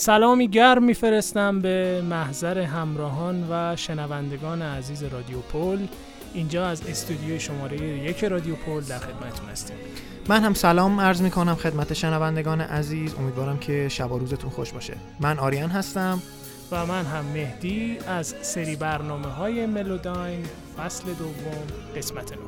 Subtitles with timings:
[0.00, 5.78] سلامی گرم میفرستم به محضر همراهان و شنوندگان عزیز رادیو پل.
[6.34, 9.76] اینجا از استودیوی شماره یک رادیو پل در خدمتتون هستیم.
[10.28, 13.14] من هم سلام عرض می کنم خدمت شنوندگان عزیز.
[13.14, 14.94] امیدوارم که شب و روزتون خوش باشه.
[15.20, 16.22] من آریان هستم.
[16.72, 20.44] و من هم مهدی از سری برنامه های ملوداین.
[20.76, 22.38] فصل دوم قسمت نو.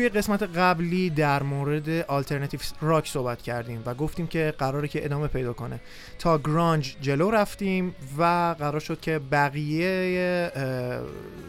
[0.00, 5.26] توی قسمت قبلی در مورد آلترنتیو راک صحبت کردیم و گفتیم که قراره که ادامه
[5.26, 5.80] پیدا کنه.
[6.18, 10.52] تا گرانج جلو رفتیم و قرار شد که بقیه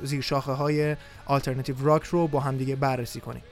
[0.04, 3.44] زیرشاخه های آلترنتیو راک رو با همدیگه بررسی کنیم.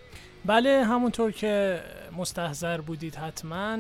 [0.46, 1.82] بله همونطور که
[2.18, 3.78] مستحضر بودید حتما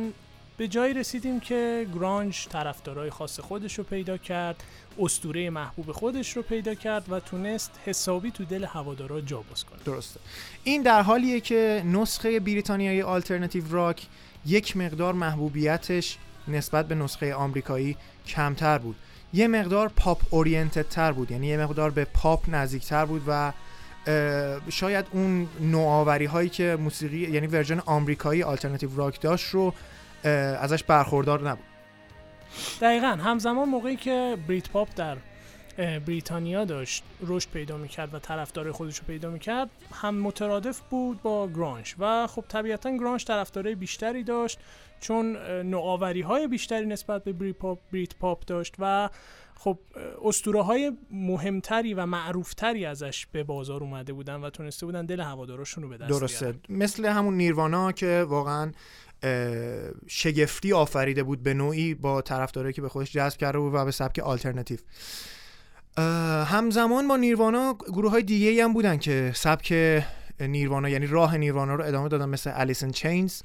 [0.57, 4.63] به جایی رسیدیم که گرانج طرفدارای خاص خودش رو پیدا کرد
[4.99, 9.79] استوره محبوب خودش رو پیدا کرد و تونست حسابی تو دل هوادارا جا باز کنه.
[9.85, 10.19] درسته.
[10.63, 14.07] این در حالیه که نسخه بریتانیایی آلترناتیو راک
[14.45, 17.97] یک مقدار محبوبیتش نسبت به نسخه آمریکایی
[18.27, 18.95] کمتر بود.
[19.33, 23.53] یه مقدار pop oriented تر بود یعنی یه مقدار به پاپ نزدیکتر بود و
[24.69, 29.73] شاید اون نوآوری هایی که موسیقی یعنی ورژن آمریکایی آلترناتیو راک داشت رو
[30.23, 31.68] ازش برخوردار نبود.
[32.81, 35.17] دقیقا همزمان موقعی که بریت پاپ در
[35.77, 41.47] بریتانیا داشت رشد پیدا می‌کرد و طرفدار خودش رو پیدا می‌کرد هم مترادف بود با
[41.47, 44.59] گرانج و خب طبیعتا گرانج طرفدارای بیشتری داشت
[44.99, 49.09] چون نوآوری های بیشتری نسبت به بریت پاپ, بریت پاپ داشت و
[49.55, 49.79] خب
[50.25, 55.83] اسطوره های مهمتری و معروفتری ازش به بازار اومده بودن و تونسته بودن دل هوادارشون
[55.83, 56.55] رو به دست درسته.
[56.69, 58.71] مثل همون نیروانا که واقعا
[60.07, 63.91] شگفتی آفریده بود به نوعی با طرفدارایی که به خودش جذب کرده بود و به
[63.91, 64.77] سبک آلترناتیو.
[66.45, 69.73] همزمان با نیروانا گروه های دیگه هم بودن که سبک
[70.39, 73.41] نیروانا یعنی راه نیروانا رو ادامه دادن مثل الیسن چینز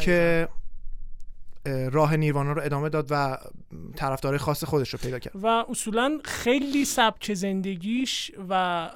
[0.00, 0.48] که
[1.92, 3.38] راه نیروانا رو ادامه داد و
[3.96, 5.36] طرفدار خاص خودش رو پیدا کرد.
[5.36, 8.90] و اصولا خیلی سبک زندگیش و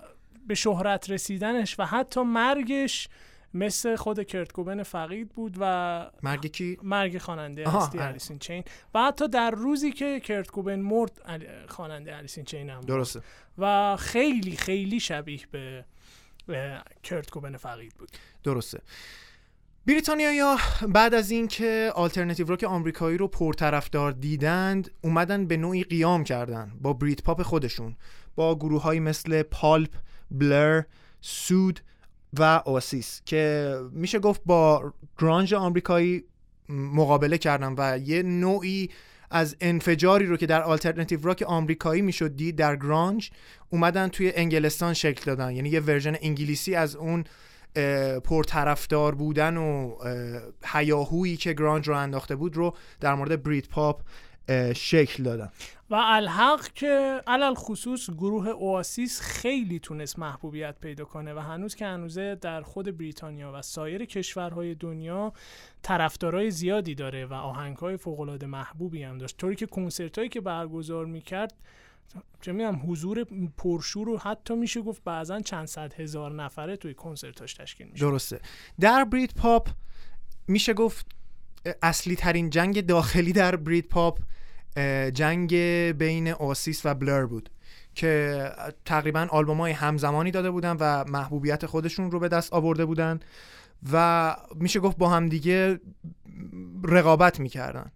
[0.48, 3.08] به شهرت رسیدنش و حتی مرگش
[3.54, 8.64] مثل خود کرت کوبن فقید بود و مرگ کی؟ مرگ خواننده الیسین چین.
[8.94, 11.12] و حتی در روزی که کرت کوبن مرد
[11.68, 13.20] خواننده الیسین چین هم درسته.
[13.58, 15.84] و خیلی خیلی شبیه به,
[17.02, 18.08] کرت کوبن فقید بود.
[18.44, 18.80] درسته.
[19.86, 20.56] بریتانیا
[20.88, 26.92] بعد از اینکه آلترناتیو راک آمریکایی رو پرطرفدار دیدند اومدن به نوعی قیام کردن با
[26.92, 27.96] بریت پاپ خودشون.
[28.34, 29.94] با گروه مثل پالپ،
[30.30, 30.82] بلر،
[31.20, 31.80] سود
[32.38, 36.24] و اواسیس که میشه گفت با گرانج آمریکایی
[36.68, 38.90] مقابله کردن و یه نوعی
[39.30, 43.30] از انفجاری رو که در آلترناتیو راک آمریکایی می‌شد دید در گرانج
[43.70, 45.52] اومدن توی انگلستان شکل دادن.
[45.52, 47.24] یعنی یه ورژن انگلیسی از اون
[48.24, 49.96] پرطرفدار بودن و
[50.64, 54.02] هیاهویی که گرانج رو انداخته بود رو در مورد بریت پاپ
[54.76, 55.52] شکل دادن.
[55.90, 61.86] و الحق که علی الخصوص گروه Oasis خیلی تونست محبوبیت پیدا کنه و هنوز که
[61.86, 65.32] هنوزه در خود بریتانیا و سایر کشورهای دنیا
[65.82, 69.36] طرفدارای زیادی داره و آهنگهای فوقالعاده محبوبی هم داشت.
[69.36, 71.54] طوری که کنسرت هایی که برگزار می‌کرد
[72.40, 73.24] چه می‌دونم حضور
[73.58, 78.04] پرشور رو حتی میشه گفت بعضا چند صد هزار نفره توی کنسرتاش تشکیل میشه.
[78.04, 78.40] درسته.
[78.80, 79.68] در بریت پاپ
[80.48, 81.06] میشه گفت
[81.82, 84.18] اصلی ترین جنگ داخلی در بریت پاپ
[85.14, 85.54] جنگ
[85.92, 87.50] بین Oasis و Blur بود
[87.94, 88.50] که
[88.84, 93.20] تقریبا آلبوم های همزمانی داده بودن و محبوبیت خودشون رو به دست آورده بودن
[93.92, 95.80] و میشه گفت با همدیگه
[96.84, 97.92] رقابت می‌کردن.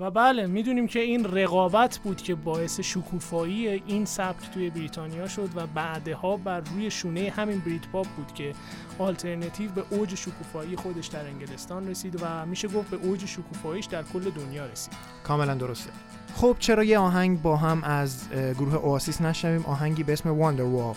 [0.00, 5.48] و بله می‌دونیم که این رقابت بود که باعث شکوفایی این سبک توی بریتانیا شد
[5.54, 8.52] و بعدها بر روی شونه همین بریت پاپ بود که
[8.98, 14.02] آلترنتیو به اوج شکوفایی خودش در انگلستان رسید و میشه گفت به اوج شکوفاییش در
[14.02, 14.94] کل دنیا رسید.
[15.24, 15.90] کاملا درسته.
[16.36, 20.94] خب چرا یه آهنگ با هم از گروه اواسیس نشنویم؟ آهنگی به اسم واندر وال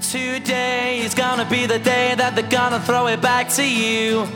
[0.00, 4.26] Today is gonna be the day that they're gonna throw it back to you.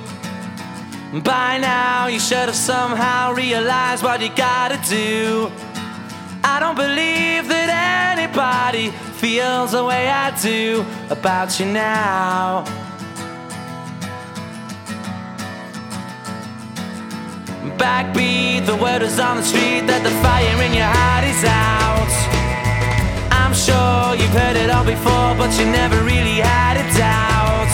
[1.12, 5.52] By now, you should have somehow realized what you gotta do.
[6.42, 8.88] I don't believe that anybody
[9.20, 12.64] feels the way I do about you now.
[17.76, 22.12] Backbeat, the word is on the street that the fire in your heart is out.
[23.30, 27.68] I'm sure you've heard it all before, but you never really had a doubt.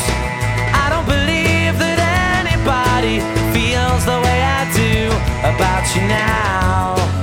[0.75, 1.38] I don't believe
[2.99, 3.21] anybody
[3.53, 5.07] feels the way I do
[5.41, 7.18] about you now.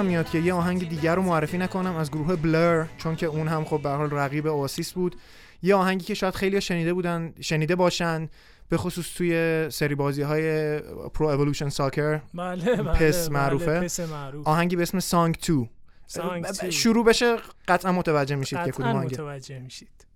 [0.00, 3.48] حیفم میاد که یه آهنگ دیگر رو معرفی نکنم از گروه بلر چون که اون
[3.48, 5.16] هم خب به حال رقیب اواسیس بود.
[5.62, 8.28] یه آهنگی که شاید خیلی شنیده بودن شنیده باشن
[8.68, 10.78] به خصوص توی سری بازی های
[11.14, 13.80] پرو اولوشن ساکر بله بله پس بله، معروفه.
[13.80, 14.46] پس معروف.
[14.48, 15.68] آهنگی به اسم سانگ 2
[16.06, 16.70] سانگ تو.
[16.70, 17.36] شروع بشه
[17.68, 19.14] قطعا متوجه میشید که کدوم قطعا آهنگه.
[19.14, 20.06] متوجه میشید.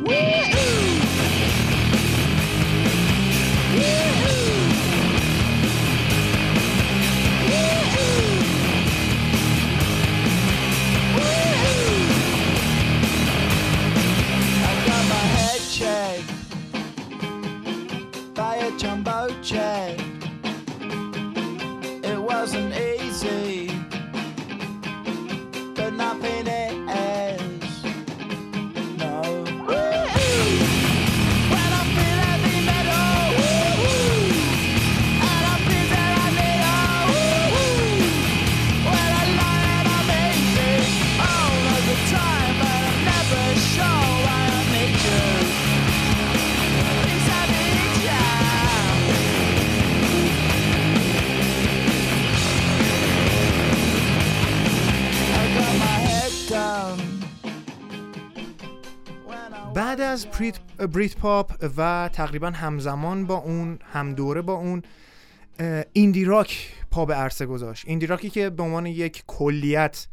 [0.00, 0.49] Woo!
[59.80, 60.26] بعد از
[60.92, 64.82] بریت, پاپ و تقریبا همزمان با اون هم دوره با اون
[65.92, 70.06] ایندی راک پا به عرصه گذاشت ایندی راکی که به عنوان یک کلیت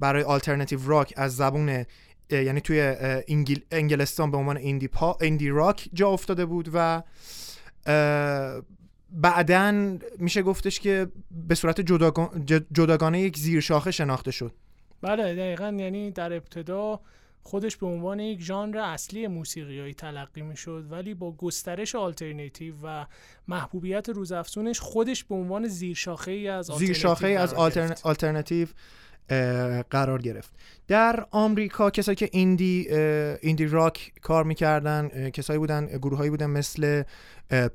[0.00, 1.84] برای آلترناتیو راک از زبون
[2.30, 2.96] یعنی توی.
[3.70, 5.18] انگلستان به عنوان ایندی, پا...
[5.20, 7.02] ایندی راک جا افتاده بود و
[9.10, 12.46] بعدا میشه گفتش که به صورت جداگان...
[12.46, 14.54] ج- جداگانه یک زیرشاخه شناخته شد
[15.02, 17.00] بله دقیقا یعنی در ابتدا
[17.42, 23.06] خودش به عنوان یک ژانر اصلی موسیقیایی تلقی می‌شد ولی با گسترش آلترناتیو و
[23.48, 27.54] محبوبیت روزافزونش خودش به عنوان زیرشاخه ای از زیرشاخه از
[28.02, 28.68] آلترناتیو
[29.90, 30.22] قرار.
[30.22, 30.50] گرفت.
[30.88, 32.88] در آمریکا کسایی که ایندی
[33.42, 37.02] ایندی راک کار می‌کردن کسایی بودن گروه هایی بودن مثل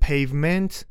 [0.02, 0.86] Pavement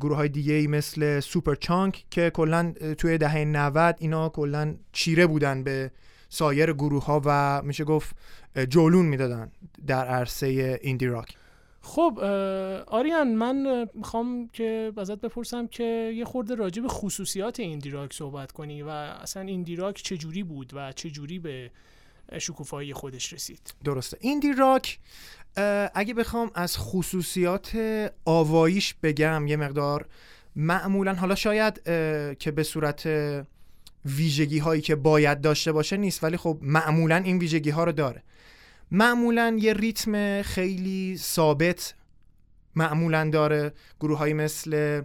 [0.00, 5.64] گروه های دیگه ای مثل Superchunk که کلا توی دهه 90 اینا کلا چیره بودن
[5.64, 5.90] به
[6.32, 8.16] سایر گروه ها و میشه گفت
[8.68, 9.52] جولون می‌دادن
[9.86, 11.36] در عرصه ایندی راک.
[11.82, 12.18] خب
[12.86, 18.52] آریان من می‌خوام که ازت بپرسم که یه خورده راجع به خصوصیات ایندی راک صحبت
[18.52, 21.70] کنی و اصلا ایندی راک چجوری بود و چجوری به
[22.38, 24.16] شکوفایی خودش رسید؟ درسته.
[24.20, 24.98] ایندی راک
[25.94, 27.76] اگه بخوام از خصوصیات
[28.24, 30.06] آواییش بگم یه مقدار
[30.56, 31.82] معمولا حالا شاید
[32.38, 33.08] که به صورت
[34.04, 38.22] ویژگی هایی که باید داشته باشه نیست ولی خب معمولا این ویژگی ها رو داره.
[38.90, 41.94] معمولا یه ریتم خیلی ثابت
[42.76, 43.72] معمولا داره.
[44.00, 45.02] گروه هایی مثل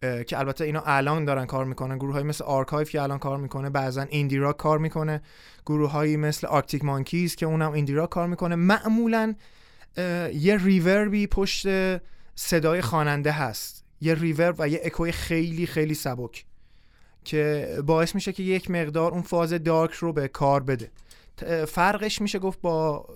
[0.00, 1.96] که البته اینا الان دارن کار می‌کنن.
[1.98, 5.22] گروه های مثل Archive که الان کار می‌کنه بعضا ایندی راک کار می‌کنه.
[5.66, 8.54] گروه هایی مثل Arctic Monkeys که اونم ایندی راک کار می‌کنه.
[8.54, 9.34] معمولا
[10.34, 11.66] یه reverb ی پشت
[12.34, 13.84] صدای خواننده هست.
[14.00, 16.44] یه reverb و یه اکوی خیلی خیلی سبک.
[17.24, 20.90] که باعث میشه که یک مقدار اون فاز dark رو به کار بده.
[21.68, 23.06] فرقش میشه گفت با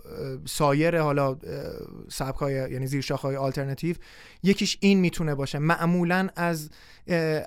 [0.47, 1.37] سایر حالا
[2.09, 3.97] سبک های یعنی زیر های آلترناتیو
[4.43, 5.59] یکیش این می‌تونه باشه.
[5.59, 6.71] معمولا از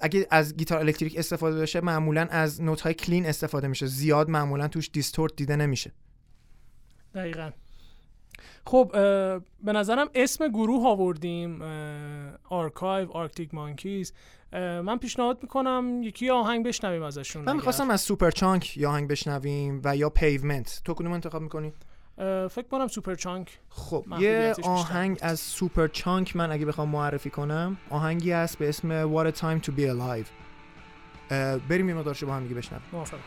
[0.01, 3.85] اگه از گیتار الکتریک استفاده بشه معمولا از نوت های clean استفاده میشه.
[3.85, 5.91] زیاد معمولا توش distort دیده نمیشه.
[7.15, 7.51] دقیقا.
[8.65, 8.91] خب
[9.63, 11.61] به نظرم اسم گروه آوردیم
[12.49, 14.13] Archive Arctic Monkeys
[14.53, 17.55] من پیشنهاد می‌کنم یکی آهنگ بشنویم ازشون من.
[17.55, 21.73] می‌خواستم از Superchunk یه آهنگ بشنویم و یا Pavement تو کدوم انتخاب می‌کنی؟
[22.49, 25.17] فکر کنم Superchunk خب یه آهنگ.
[25.21, 29.69] از Superchunk من اگه بخوام معرفی کنم آهنگی هست به اسم What a Time to
[29.69, 30.27] Be Alive.
[31.69, 32.85] بریم یه مقدارشو با هم دیگه بشنویم.
[32.93, 33.19] موافقم.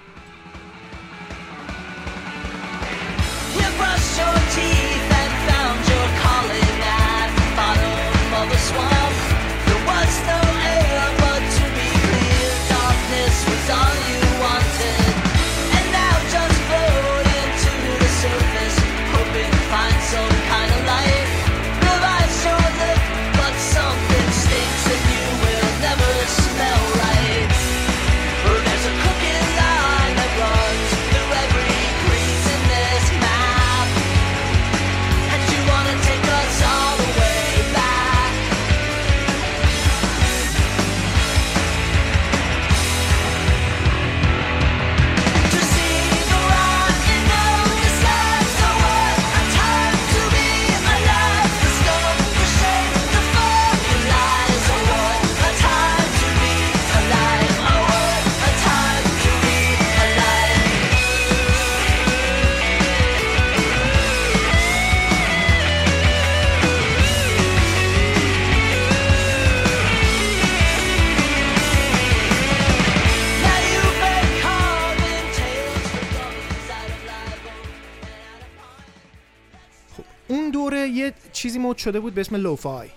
[81.85, 82.89] شده بود به اسم لوفای.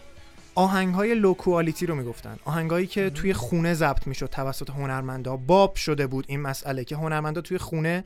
[0.56, 2.38] آهنگ های لو کوالیتی رو می‌گفتن.
[2.46, 5.38] آهنگایی که توی خونه ضبط می‌شد توسط هنرمندا.
[5.38, 8.04] باب شده بود این مسئله که هنرمندا توی خونه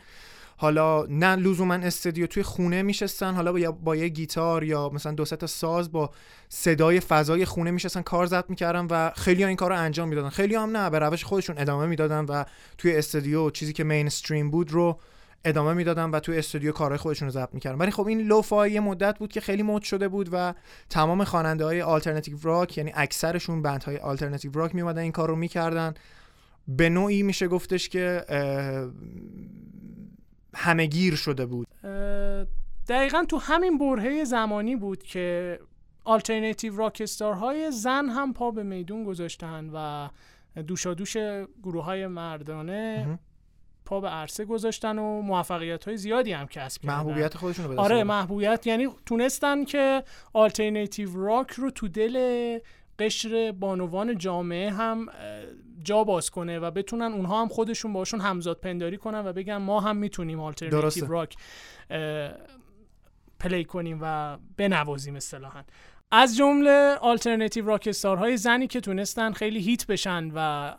[0.58, 5.12] حالا نه لزوما استودیو توی خونه میشستن حالا با, یا با یه گیتار یا مثلا
[5.12, 6.10] دو تا ساز با
[6.50, 10.30] صدای فضای خونه میشستن کار ضبط می‌کردن و خیلی این کار رو انجام می‌دادن.
[10.30, 12.44] خیلی هم نه به روش خودشون ادامه می‌دادن و
[12.78, 15.00] توی استودیو چیزی که مین استریم بود رو
[15.46, 17.78] ادامه می‌دادن و توی استودیو کارهای خودشون رو ضبط می‌کردن.
[17.78, 20.54] ولی خب این لوفای یه مدت بود که خیلی مد شده بود و
[20.90, 25.94] تمام خواننده های آلترناتیو راک یعنی اکثرشون بندهای آلترناتیو راک میومدن این کار رو می‌کردن.
[26.68, 28.92] به نوعی میشه گفتش که اه،
[30.56, 31.68] همهگیر شده بود.
[32.88, 35.60] دقیقا تو همین برهه زمانی بود که
[36.04, 40.10] آلترناتیو راکستار های زن هم پا به میدون گذاشتن و
[40.62, 41.18] دوشا دوش
[41.64, 43.20] گروه های مردانه.
[43.86, 48.04] پا به عرصه گذاشتن و موفقیت های زیادی هم کسب کردن محبوبیت خودشون رو آره.
[48.04, 52.60] محبوبیت یعنی تونستن که آلترناتیو راک رو تو دل
[53.00, 55.08] قشر بانوان جامعه هم
[55.84, 59.80] جا باز کنه و بتونن اونها هم خودشون باشون همزاد پنداری کنن و بگن ما
[59.80, 60.40] هم می‌تونیم.
[60.40, 61.36] آلترناتیو راک
[63.40, 65.64] play کنیم و بنوازیم اصطلاحا
[66.14, 70.72] از جمله آلترناتیو rockstar های زنی که تونستن خیلی hit بشن و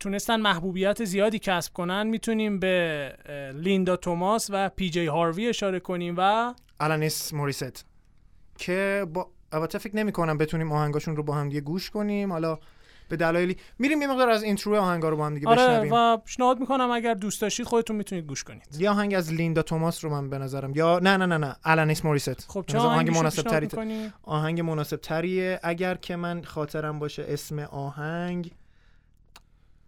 [0.00, 3.14] تونستن محبوبیت زیادی کسب کنن می‌تونیم به
[3.54, 7.86] لیندا توماس و پی جی هاروی اشاره کنیم و الانیس موریست
[8.58, 12.32] که با البته فکر نمی کنم بتونیم آهنگاشون رو با هم دیگه گوش کنیم.
[12.32, 12.58] حالا
[13.08, 13.56] به دلایلی.
[13.78, 15.92] میریم یه مقدار از intro آهنگا رو با هم دیگه آره بشنویم.
[15.92, 18.62] و پیشنهاد می‌کنم اگر دوست داشتید خودتون می‌تونید گوش کنید.
[18.78, 20.72] یه آهنگ از لیندا توماس رو من به نظرم.
[20.74, 21.56] یا نه نه نه نه.
[21.64, 22.46] الانیس موریست.
[22.48, 23.68] خب چه آهنگ مناسب تری؟
[24.22, 28.50] آهنگ مناسب تریه اگر که من خاطرم باشه اسم آهنگ.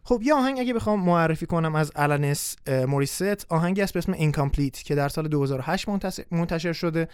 [0.05, 2.57] خب یه آهنگ اگه بخوام معرفی کنم از الانس
[2.89, 7.09] موریست آهنگی است به اسم Incomplete که در سال 2008 منتس- منتشر شده.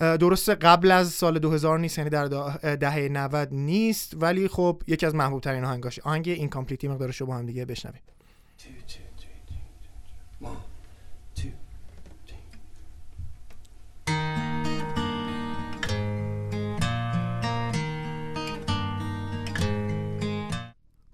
[0.00, 2.24] درسته قبل از سال 2000 نیست یعنی در
[2.76, 7.26] دهه 90 نیست ولی خب یکی از محبوب ترین آهنگاشه آهنگ Incomplete یه مقدارش رو
[7.26, 8.02] با هم دیگه بشنویم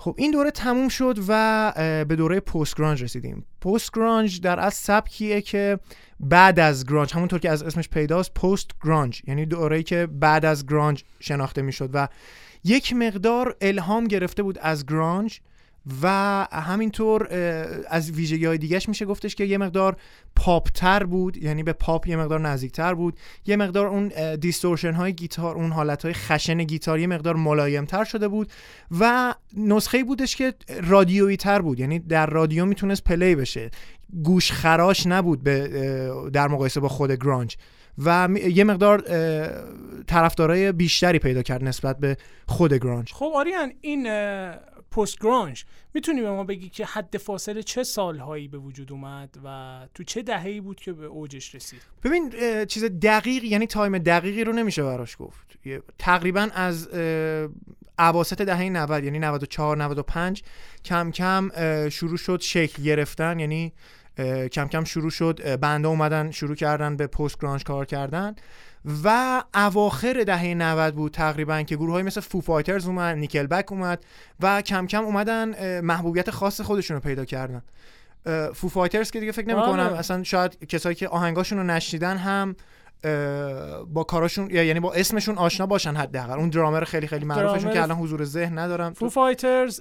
[0.07, 1.73] خب این دوره تموم شد و
[2.09, 3.47] به دوره پست گرانج رسیدیم.
[3.61, 5.79] پست گرانج در از سبکیه که
[6.21, 10.67] بعد از گرانج همونطور که از اسمش پیداست پست گرانج یعنی دوره‌ای که بعد از
[10.67, 12.09] گرانج شناخته می‌شد و
[12.65, 15.41] یک مقدار الهام گرفته بود از گرانج.
[16.03, 16.09] و
[16.53, 17.29] همینطور
[17.89, 19.97] از ویژگی های دیگهش میشه گفتش که یه مقدار
[20.37, 23.17] پاپتر بود یعنی به پاپ یه مقدار نزدیکتر بود.
[23.47, 28.29] یه مقدار اون distortion های گیتار اون حالت های خشن گیتار یه مقدار ملایمتر شده
[28.29, 28.53] بود
[29.01, 31.81] و نسخه بودش که رادیویی تر بود.
[31.81, 33.71] یعنی در رادیو می‌تونست play بشه.
[34.25, 35.69] گوش خراش نبود به
[36.33, 37.57] در مقایسه با خود گرانج.
[38.05, 39.03] و یه مقدار
[40.07, 42.17] طرفدارای بیشتری پیدا کرد نسبت به
[42.49, 43.13] خود گرانج.
[43.13, 44.07] خب آریان این
[44.97, 49.81] پست گرانج می‌تونی به ما بگی که حد فاصله چه سالهایی به وجود اومد و
[49.95, 52.33] تو چه دهه‌ای بود که به اوجش رسید؟ ببین
[52.65, 55.59] چیز دقیق یعنی time دقیقی رو نمیشه براش گفت.
[55.99, 56.89] تقریبا از
[57.99, 60.43] اواسط دهه 90 یعنی 94 95
[60.85, 61.51] کم کم
[61.89, 63.73] شروع شد شکل گرفتن یعنی
[64.53, 68.35] کم کم شروع شد band ها اومدن شروع کردن به پست گرانج کار کردن.
[69.05, 74.05] و اواخر دهه 90 بود تقریبا که گروه های مثل Foo Fighters اومد Nickelback اومد
[74.41, 77.63] و کم کم اومدن محبوبیت خاص خودشون رو پیدا کردن.
[78.55, 79.99] Foo Fighters که دیگه فکر نمی کنم بله.
[79.99, 82.57] اصلا شاید کسایی که آهنگاشون رو نشنیدن هم
[83.93, 86.39] با کاراشون یعنی با اسمشون آشنا باشن حداقل.
[86.39, 88.93] اون درامر خیلی خیلی معروفشون درامر که الان حضور ذهن ندارم.
[88.93, 89.81] Foo Fighters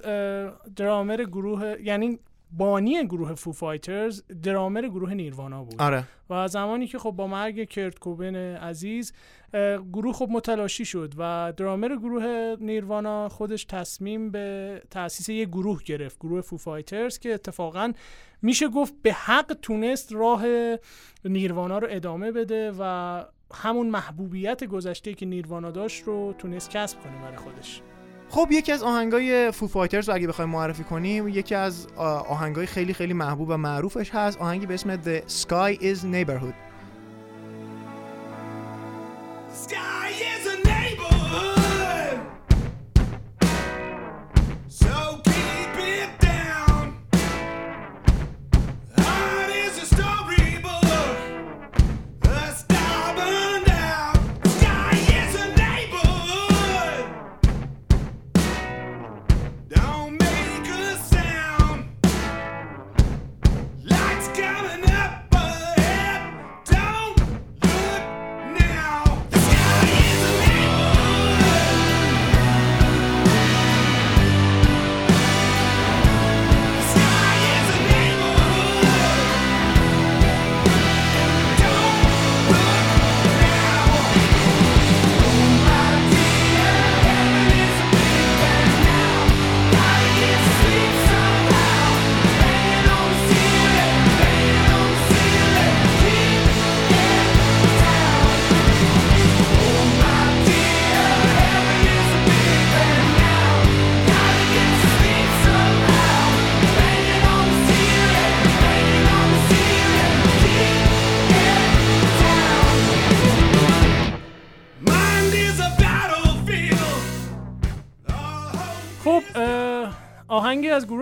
[0.76, 2.18] drummer گروه یعنی
[2.50, 5.82] بانی گروه Foo Fighters drummer گروه Nirvana بود.
[5.82, 6.04] آره.
[6.30, 9.12] و زمانی که خب با مرگ کرت کوبن عزیز
[9.92, 16.18] گروه خب متلاشی شد و درامر گروه Nirvana خودش تصمیم به تأسیس یک گروه گرفت
[16.18, 17.92] گروه Foo Fighters که اتفاقا
[18.42, 20.44] میشه گفت به حق تونست راه
[21.24, 23.24] نیروانا رو ادامه بده و
[23.54, 27.82] همون محبوبیت گذشته که نیروانا داشت رو تونست کسب کنه برای خودش.
[28.30, 32.66] خب یکی از آهنگای فو فایترز رو اگه بخوایم معرفی کنیم یکی از آه، آهنگای
[32.66, 36.54] خیلی خیلی محبوب و معروفش هست آهنگی به اسم The Sky is Neighborhood.
[39.66, 39.95] Sky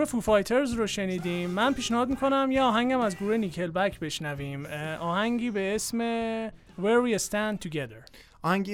[0.04, 1.50] گروه فو فایترز رو شنیدیم.
[1.50, 4.66] من پیشنهاد می‌کنم یه آهنگم از گروه نیکل بک بشنویم
[5.00, 5.98] آهنگی به اسم
[6.48, 8.10] Where We Stand Together.
[8.42, 8.66] آهنگ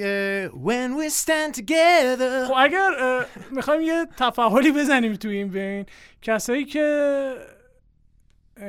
[0.49, 2.47] When we stand together.
[2.47, 2.89] خب اگر
[3.51, 5.85] می‌خوایم یه تفاعلی بزنیم تو این بین
[6.21, 7.33] کسایی که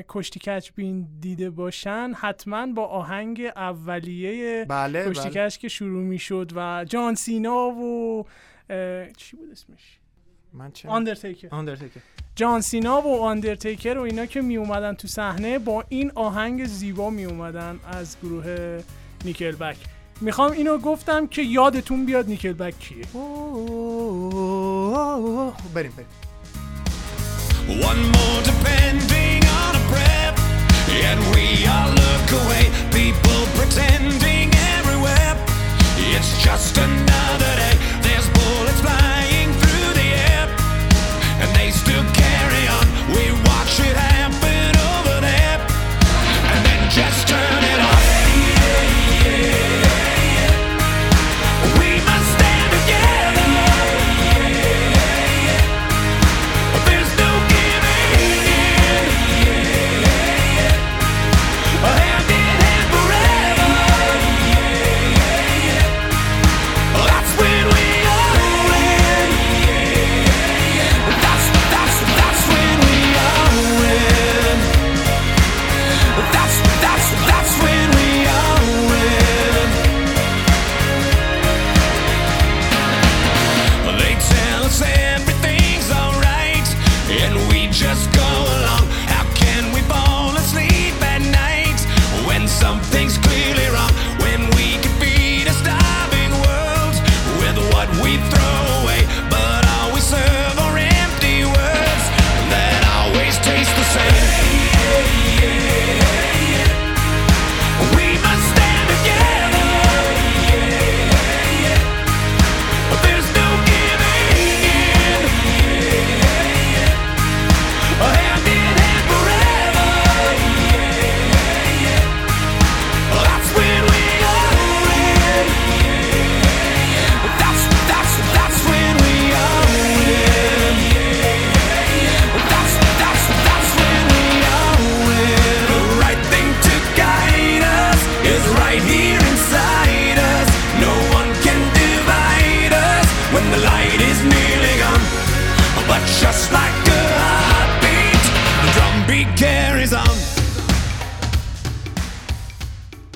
[0.08, 5.46] کشتی کچ بین دیده باشن حتما با آهنگ اولیه بله کشتی بله.
[5.48, 8.26] کچ که شروع می‌شد و جان سینا و
[9.16, 9.98] چی بود اسمش؟
[10.54, 12.00] من چه آندرتیکر آندرتیکر
[12.36, 17.10] جان سینا و آندرتیکر و اینا که می اومدن تو صحنه با این آهنگ زیبا
[17.10, 18.82] می اومدن از گروه
[19.24, 19.76] نیکل بک
[20.20, 23.04] می‌خوام اینو گفتم که یادتون بیاد نیکل بک کیه
[25.74, 26.06] بریم بریم
[27.68, 30.34] One more depending on a prep,
[31.08, 32.64] and we all look away.
[32.90, 35.34] People pretending everywhere.
[36.14, 37.71] It's just another day.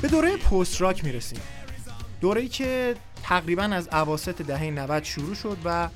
[0.06, 1.40] به دوره پست راک می‌رسیم.
[2.20, 5.88] دوره‌ای که تقریبا از اواسط دهه 90 شروع شد و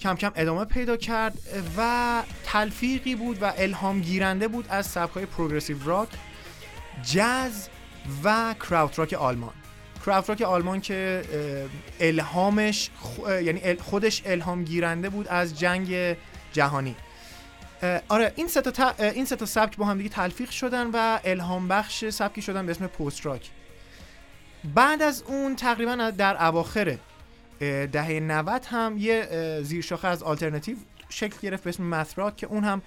[0.00, 1.38] کم کم ادامه پیدا کرد
[1.76, 6.08] و تلفیقی بود و الهام گیرنده بود از سبکای پروگرسیو راک
[7.02, 7.68] جاز
[8.24, 9.54] و کراوت راک آلمان.
[10.06, 11.24] کراوت راک آلمان که
[12.00, 12.90] الهامش
[13.28, 16.16] یعنی خودش الهام گیرنده بود از جنگ
[16.52, 16.96] جهانی.
[18.08, 21.68] آره این سه تا این سه تا سبک با هم دیگه تلفیق شدن و الهام
[21.68, 23.50] بخش سبکی شدن به اسم پست راک
[24.74, 26.98] بعد از اون تقریبا در اواخر
[27.92, 29.28] دهه 90 هم یه
[29.62, 30.76] زیرشاخه از آلترناتیو
[31.08, 32.82] شکل گرفت به اسم مثراک که اون هم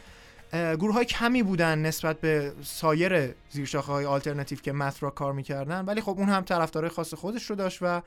[0.54, 5.86] گروه های کمی بودن نسبت به سایر زیرشاخه های آلترناتیو که مثراک کار می‌کردن.
[5.86, 8.02] ولی خب اون هم طرفدارای خاص خودش رو داشت و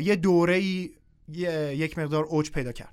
[0.00, 0.90] یه دوره ای
[1.74, 2.92] یک مقدار اوج پیدا کرد.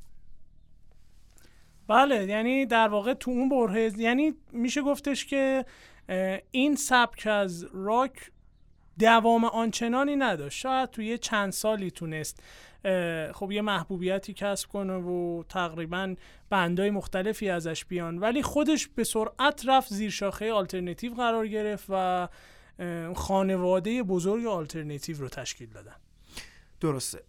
[1.87, 5.65] بله یعنی در واقع تو اون بره یعنی میشه گفتش که
[6.51, 8.31] این سبک از راک
[8.99, 10.59] دوام آنچنانی نداشت.
[10.59, 12.43] شاید تو چند سالی تونست
[13.33, 16.15] خب یه محبوبیتی کسب کنه و تقریبا
[16.49, 18.17] بندای مختلفی ازش بیان.
[18.17, 22.27] ولی خودش به سرعت رفت زیر شاخه آلترنتیو قرار گرفت و
[23.15, 25.95] خانواده بزرگ آلترنتیو رو تشکیل دادن.
[26.79, 27.23] درسته.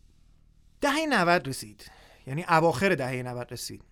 [0.81, 1.91] دهه 90 رسید.
[2.27, 3.83] یعنی اواخر دهه 90 رسید.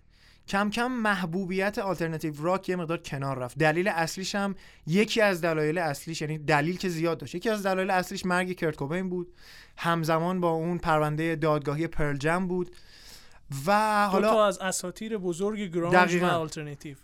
[0.47, 3.57] کم کم محبوبیت آلترناتیو راک یه مقدار کنار رفت.
[3.57, 4.55] دلیل اصلیش هم
[4.87, 7.35] یکی از دلایل اصلیش یعنی دلیل که زیاد داشت.
[7.35, 9.33] یکی از دلایل اصلیش مرگ کرت کوبن بود.
[9.77, 12.75] همزمان با اون پرونده دادگاهی Pearl Jam بود.
[13.67, 16.27] و حالا حالا از اساطیر بزرگ گرانج و دقیقاً.
[16.27, 16.95] آلترناتیو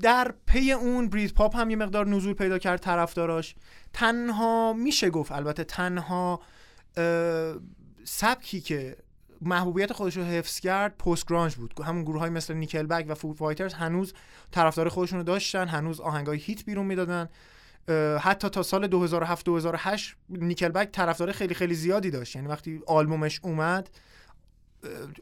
[0.00, 3.54] در پی اون بریت پاپ هم یه مقدار نزول پیدا کرد طرفداراش.
[3.92, 6.40] تنها میشه گفت البته تنها
[8.04, 8.96] سبکی که
[9.40, 11.74] محبوبیت خودش رو حفظ کرد پست گرانج بود.
[11.84, 14.12] همون گروه های مثل نیکل بک و فو فایترز هنوز
[14.50, 17.28] طرفدار خودشون رو داشتن هنوز آهنگای هیت بیرون می‌دادن.
[18.20, 22.36] حتی تا سال 2007 2008 نیکل بک طرفدار خیلی خیلی زیادی داشت.
[22.36, 23.90] یعنی وقتی آلبومش اومد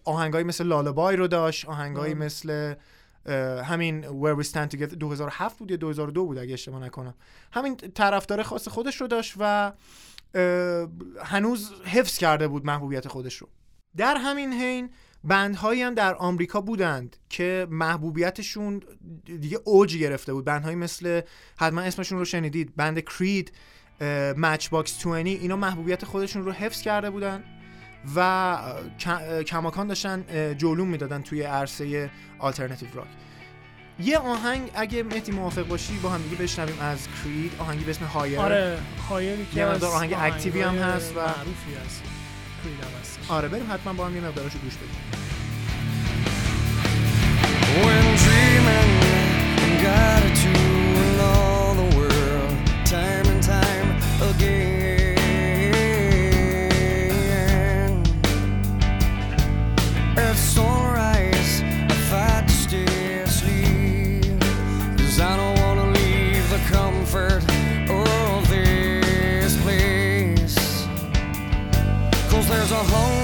[0.05, 2.19] آهنگایی مثل لالابای رو داشت آهنگایی آه.
[2.19, 2.75] مثل
[3.65, 7.15] همین Where We Stand Together 2007 بود یا 2002 بود اگه اشتباه نکنم.
[7.53, 9.73] همین طرفدار خاص خودش رو داشت و
[11.25, 13.49] هنوز حفظ کرده بود محبوبیت خودش رو.
[13.97, 14.91] در همین حین
[15.25, 18.81] band هایی هم در آمریکا بودند که محبوبیتشون
[19.25, 20.45] دیگه اوج گرفته بود.
[20.45, 21.21] band هایی مثل
[21.59, 22.77] حتما اسمشون رو شنیدید.
[22.77, 23.53] بند کرید
[24.37, 27.45] مچ باکس 20 اینا محبوبیت خودشون رو حفظ کرده بودن
[28.17, 28.59] و
[29.47, 30.25] کماکان داشتن
[30.59, 33.07] جولان می‌دادن توی عرصه آلترناتیو راک
[34.01, 37.53] یه آهنگ اگه مهدی موافق باشی با هم دیگه بشنویم از Creed.
[37.59, 38.79] آهنگی به اسم Higher آره
[39.09, 42.01] هایری که یه مقدار آهنگ اکتیوی هم هست و- معروفی از
[42.63, 43.31] کرید هم هستش.
[43.31, 45.03] آره بریم حتما با هم یه مقدارشو گوش بدیم
[47.85, 48.93] When dreaming
[49.85, 50.72] got to
[72.73, 73.22] a home.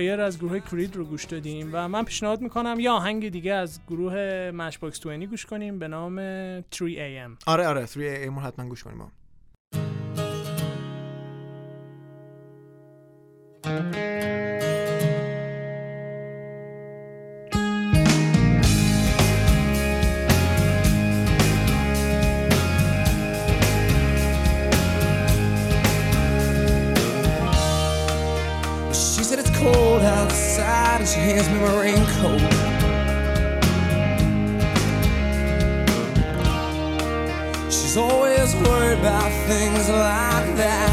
[0.00, 3.80] Higher از گروه Creed رو گوش دادیم و من پیشنهاد می‌کنم یه آهنگ دیگه از
[3.88, 4.14] گروه
[4.54, 6.20] Matchbox 20 گوش کنیم به نام
[6.60, 9.12] 3am آره آره 3 AM رو حتما گوش کنیم با هم.
[31.00, 32.40] And she hands me my raincoat.
[37.72, 40.90] She's always worried about things like that.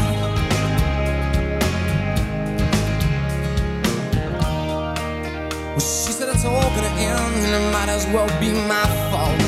[5.72, 9.42] Well, she said it's all gonna end, and it might as well be my fault.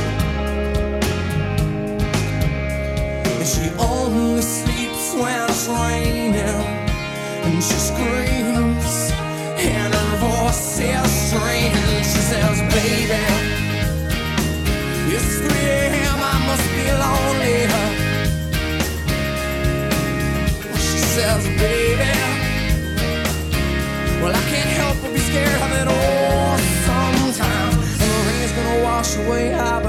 [3.24, 6.36] And she only sleeps when it's raining,
[7.46, 8.49] and she screams,
[10.50, 13.22] She says, "Baby,
[15.14, 16.20] it's 3 a.m.
[16.20, 17.58] I must be lonely."
[20.74, 22.12] She says, "Baby."
[24.20, 27.76] Well, I can't help but be scared of it all sometimes.
[28.02, 29.80] And the rain's gonna wash away, I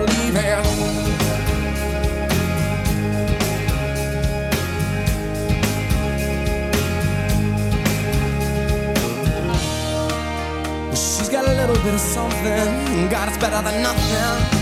[11.83, 13.09] little bit of something.
[13.09, 14.61] God, it's better than nothing.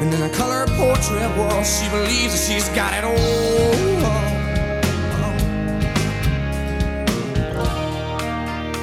[0.00, 3.14] And in a color portrait, well, she believes that she's got it all.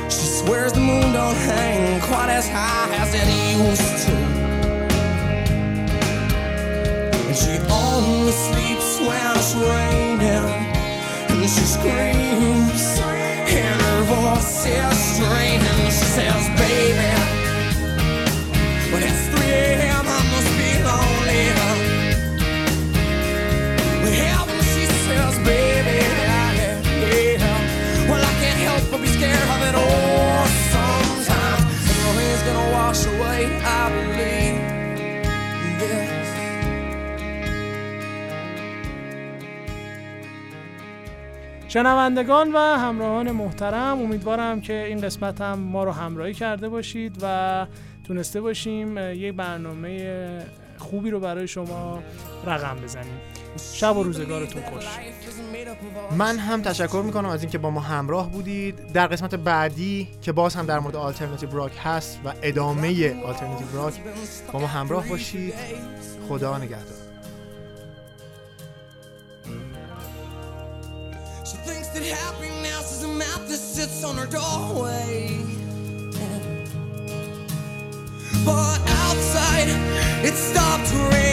[0.10, 4.16] She swears the moon don't hang quite as high as it used to.
[7.28, 10.68] And she only sleeps when it's raining.
[11.30, 13.07] And she screams,
[13.63, 15.20] her voice is.
[15.20, 17.37] And she says, baby,
[41.78, 47.66] شنوندگان و همراهان محترم امیدوارم که این قسمت هم ما رو همراهی کرده باشید و
[48.04, 50.46] تونسته باشیم یک برنامه
[50.78, 52.04] خوبی رو برای شما
[52.46, 53.20] رقم بزنیم.
[53.74, 54.86] شب و روزگارتون خوش.
[56.18, 58.92] من هم تشکر می‌کنم از اینکه با ما همراه بودید.
[58.94, 63.94] در قسمت بعدی که باز هم در مورد آلترناتیو راک هست و ادامه آلترناتیو راک
[64.54, 65.54] با ما همراه باشید.
[66.30, 67.07] خدا نگهدار.
[71.50, 75.40] She thinks that happiness is a map that sits on her doorway.
[78.44, 79.70] But outside,
[80.26, 81.27] it stopped raining.